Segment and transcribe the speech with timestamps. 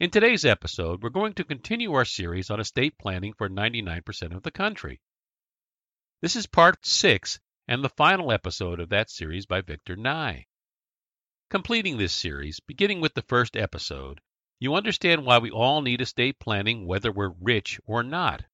[0.00, 4.42] In today's episode, we're going to continue our series on estate planning for 99% of
[4.42, 5.00] the country.
[6.20, 10.46] This is part 6 and the final episode of that series by Victor Nye.
[11.48, 14.20] Completing this series, beginning with the first episode,
[14.58, 18.44] you understand why we all need estate planning whether we're rich or not.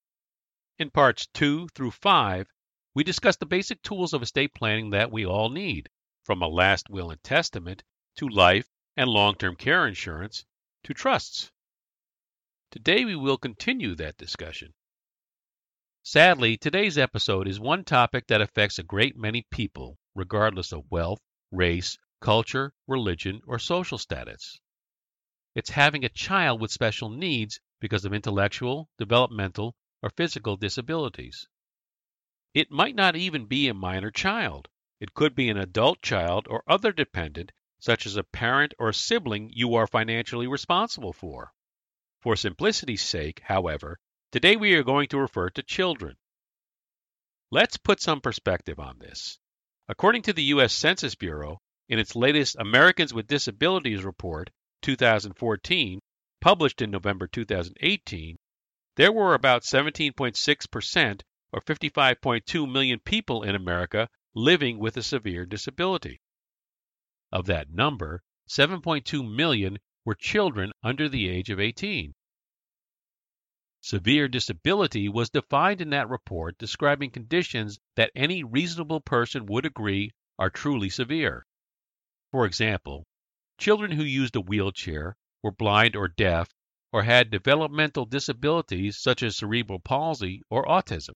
[0.79, 2.49] In parts 2 through 5,
[2.93, 5.89] we discuss the basic tools of estate planning that we all need,
[6.23, 7.83] from a last will and testament
[8.17, 10.45] to life and long term care insurance
[10.85, 11.51] to trusts.
[12.71, 14.75] Today we will continue that discussion.
[16.03, 21.21] Sadly, today's episode is one topic that affects a great many people, regardless of wealth,
[21.51, 24.61] race, culture, religion, or social status.
[25.55, 31.49] It's having a child with special needs because of intellectual, developmental, or physical disabilities.
[32.55, 34.69] It might not even be a minor child.
[35.01, 39.51] It could be an adult child or other dependent, such as a parent or sibling
[39.53, 41.53] you are financially responsible for.
[42.21, 43.99] For simplicity's sake, however,
[44.31, 46.17] today we are going to refer to children.
[47.51, 49.39] Let's put some perspective on this.
[49.89, 50.73] According to the U.S.
[50.73, 51.59] Census Bureau,
[51.89, 54.51] in its latest Americans with Disabilities Report
[54.83, 55.99] 2014,
[56.41, 58.37] published in November 2018,
[58.97, 66.21] there were about 17.6% or 55.2 million people in America living with a severe disability.
[67.33, 72.13] Of that number, 7.2 million were children under the age of 18.
[73.83, 80.11] Severe disability was defined in that report describing conditions that any reasonable person would agree
[80.39, 81.47] are truly severe.
[82.33, 83.07] For example,
[83.59, 86.49] children who used a wheelchair, were blind or deaf,
[86.93, 91.15] or had developmental disabilities such as cerebral palsy or autism.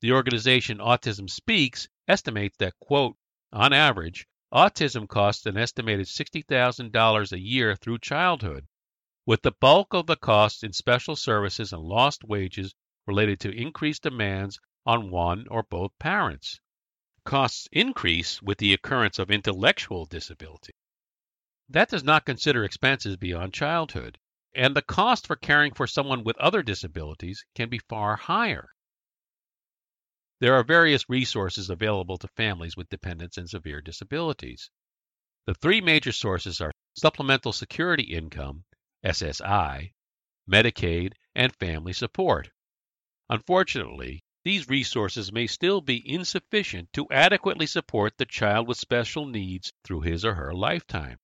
[0.00, 3.16] The organization Autism Speaks estimates that, quote,
[3.52, 8.66] on average, autism costs an estimated $60,000 a year through childhood,
[9.24, 12.74] with the bulk of the costs in special services and lost wages
[13.06, 16.58] related to increased demands on one or both parents.
[17.24, 20.72] Costs increase with the occurrence of intellectual disability.
[21.68, 24.18] That does not consider expenses beyond childhood,
[24.54, 28.70] and the cost for caring for someone with other disabilities can be far higher.
[30.40, 34.70] There are various resources available to families with dependents and severe disabilities.
[35.44, 38.64] The three major sources are Supplemental Security Income,
[39.04, 39.92] SSI,
[40.48, 42.50] Medicaid, and Family Support.
[43.28, 49.74] Unfortunately, these resources may still be insufficient to adequately support the child with special needs
[49.84, 51.18] through his or her lifetime.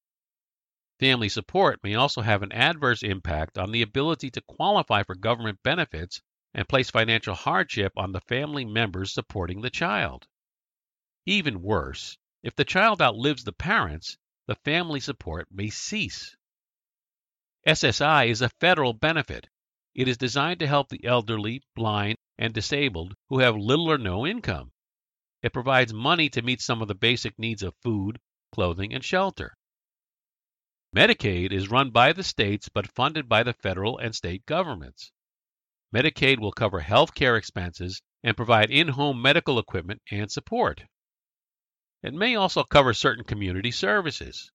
[1.01, 5.63] Family support may also have an adverse impact on the ability to qualify for government
[5.63, 6.21] benefits
[6.57, 10.27] and place financial hardship on the family members supporting the child.
[11.27, 16.35] Even worse, if the child outlives the parents, the family support may cease.
[17.69, 19.51] SSI is a federal benefit.
[19.95, 24.27] It is designed to help the elderly, blind, and disabled who have little or no
[24.27, 24.73] income.
[25.43, 28.19] It provides money to meet some of the basic needs of food,
[28.53, 29.55] clothing, and shelter.
[30.95, 35.13] Medicaid is run by the states but funded by the federal and state governments.
[35.95, 40.83] Medicaid will cover health care expenses and provide in home medical equipment and support.
[42.03, 44.51] It may also cover certain community services.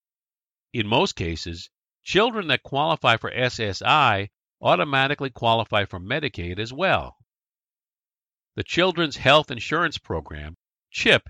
[0.74, 1.70] In most cases,
[2.03, 4.30] children that qualify for SSI
[4.62, 7.18] automatically qualify for Medicaid as well.
[8.56, 10.56] The Children's Health Insurance Program,
[10.91, 11.30] CHIP,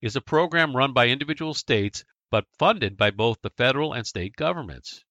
[0.00, 4.36] is a program run by individual states but funded by both the federal and state
[4.36, 5.04] governments.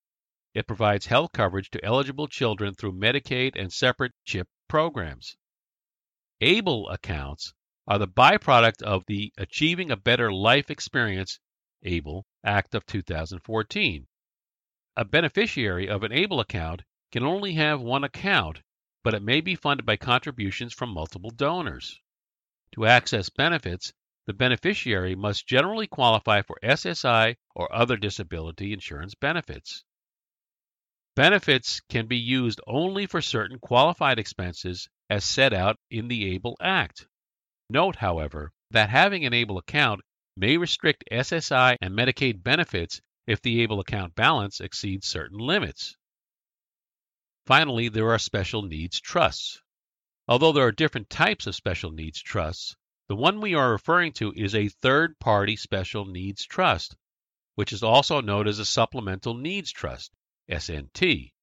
[0.53, 5.35] It provides health coverage to eligible children through Medicaid and separate CHIP programs.
[6.41, 7.53] ABLE accounts
[7.87, 11.39] are the byproduct of the Achieving a Better Life Experience
[11.83, 14.07] ABLE Act of 2014.
[14.95, 18.61] A beneficiary of an ABLE account can only have one account,
[19.03, 22.01] but it may be funded by contributions from multiple donors.
[22.73, 23.93] To access benefits,
[24.25, 29.85] the beneficiary must generally qualify for SSI or other disability insurance benefits.
[31.17, 36.55] Benefits can be used only for certain qualified expenses as set out in the ABLE
[36.61, 37.07] Act.
[37.71, 40.01] Note, however, that having an ABLE account
[40.35, 45.97] may restrict SSI and Medicaid benefits if the ABLE account balance exceeds certain limits.
[47.47, 49.59] Finally, there are special needs trusts.
[50.27, 52.75] Although there are different types of special needs trusts,
[53.07, 56.95] the one we are referring to is a third party special needs trust,
[57.55, 60.11] which is also known as a supplemental needs trust,
[60.49, 61.33] SNT.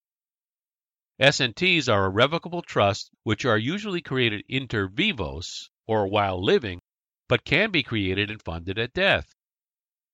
[1.21, 6.81] SNTs are irrevocable trusts which are usually created inter vivos, or while living,
[7.29, 9.35] but can be created and funded at death.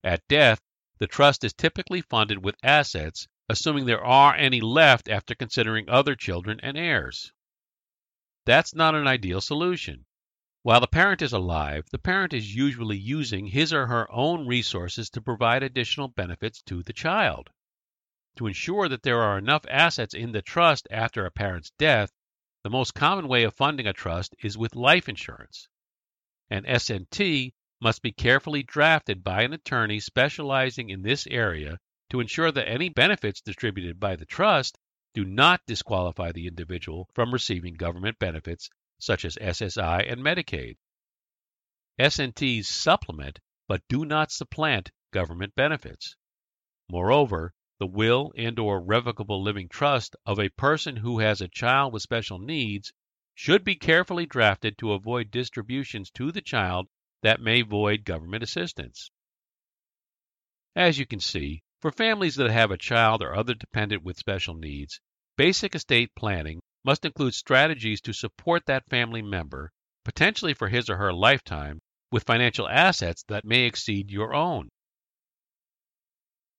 [0.02, 0.60] At death,
[0.98, 6.14] the trust is typically funded with assets, assuming there are any left after considering other
[6.14, 7.32] children and heirs.
[8.44, 10.06] That's not an ideal solution.
[10.62, 15.08] While the parent is alive, the parent is usually using his or her own resources
[15.10, 17.50] to provide additional benefits to the child.
[18.40, 22.10] To ensure that there are enough assets in the trust after a parent's death,
[22.64, 25.68] the most common way of funding a trust is with life insurance.
[26.48, 27.52] An SNT
[27.82, 31.78] must be carefully drafted by an attorney specializing in this area
[32.08, 34.78] to ensure that any benefits distributed by the trust
[35.12, 40.78] do not disqualify the individual from receiving government benefits such as SSI and Medicaid.
[41.98, 43.38] SNTs supplement
[43.68, 46.16] but do not supplant government benefits.
[46.88, 51.92] Moreover, the will and or revocable living trust of a person who has a child
[51.92, 52.92] with special needs
[53.34, 56.86] should be carefully drafted to avoid distributions to the child
[57.22, 59.10] that may void government assistance.
[60.76, 64.54] As you can see, for families that have a child or other dependent with special
[64.54, 65.00] needs,
[65.36, 69.72] basic estate planning must include strategies to support that family member,
[70.04, 71.80] potentially for his or her lifetime,
[72.12, 74.68] with financial assets that may exceed your own.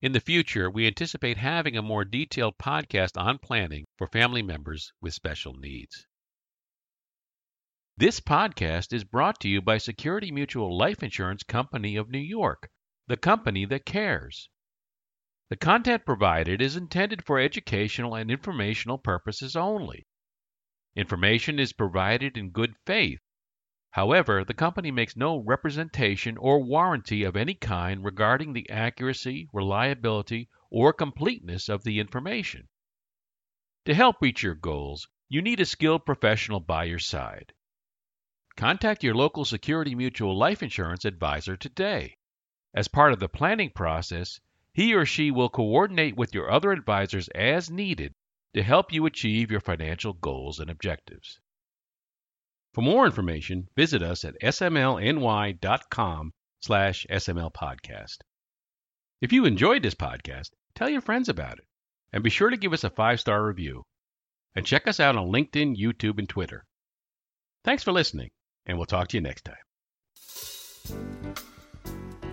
[0.02, 4.92] In the future, we anticipate having a more detailed podcast on planning for family members
[5.00, 6.08] with special needs.
[7.98, 12.72] This podcast is brought to you by Security Mutual Life Insurance Company of New York,
[13.06, 14.50] the company that cares.
[15.50, 20.08] The content provided is intended for educational and informational purposes only.
[20.96, 23.20] Information is provided in good faith
[23.92, 30.48] However, the company makes no representation or warranty of any kind regarding the accuracy, reliability,
[30.70, 32.70] or completeness of the information.
[33.84, 37.52] To help reach your goals, you need a skilled professional by your side.
[38.56, 42.16] Contact your local Security Mutual life insurance advisor today.
[42.74, 44.40] As part of the planning process,
[44.72, 48.16] he or she will coordinate with your other advisors as needed
[48.54, 51.41] to help you achieve your financial goals and objectives.
[52.74, 56.32] For more information, visit us at smlny.com
[56.62, 58.18] slash smlpodcast.
[59.22, 61.66] If you enjoyed this podcast, tell your friends about it.
[62.14, 63.84] And be sure to give us a five-star review.
[64.56, 66.66] And check us out on LinkedIn, YouTube, and Twitter.
[67.64, 68.32] Thanks for listening,
[68.66, 69.56] and we'll talk to you next time.